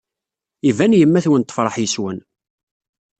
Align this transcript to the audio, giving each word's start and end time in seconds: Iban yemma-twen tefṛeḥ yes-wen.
Iban 0.69 0.97
yemma-twen 0.99 1.43
tefṛeḥ 1.43 1.75
yes-wen. 1.79 2.19